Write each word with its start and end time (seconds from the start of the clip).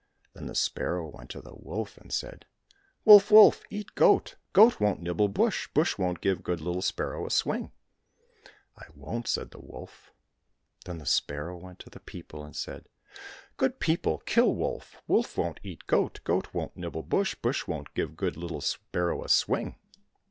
—Then 0.33 0.47
the 0.47 0.55
sparrow 0.55 1.07
went 1.09 1.29
to 1.29 1.41
the 1.41 1.53
wolf 1.53 1.95
and 1.99 2.11
said," 2.11 2.47
Wolf, 3.05 3.29
wolf, 3.29 3.61
eat 3.69 3.93
goat, 3.93 4.35
goat 4.51 4.79
won't 4.79 4.99
nibble 5.03 5.27
bush, 5.27 5.67
bush 5.75 5.95
won't 5.99 6.21
give 6.21 6.41
good 6.41 6.59
little 6.59 6.81
sparrow 6.81 7.27
a 7.27 7.29
swing." 7.29 7.71
—"I 8.79 8.85
won't!" 8.95 9.27
said 9.27 9.51
the 9.51 9.59
wolf.— 9.61 10.11
Then 10.85 10.97
the 10.97 11.05
sparrow 11.05 11.55
went 11.55 11.77
to 11.81 11.91
the 11.91 11.99
people 11.99 12.43
and 12.43 12.55
said," 12.55 12.89
Good 13.57 13.79
people, 13.79 14.23
kill 14.25 14.55
wolf, 14.55 15.03
wolf 15.07 15.37
won't 15.37 15.59
eat 15.61 15.85
goat, 15.85 16.19
goat 16.23 16.51
won't 16.51 16.75
nibble 16.75 17.03
bush, 17.03 17.35
bush 17.35 17.67
won't 17.67 17.93
give 17.93 18.17
good 18.17 18.33
Httle 18.33 18.63
sparrow 18.63 19.23
a 19.23 19.29
swing." 19.29 19.75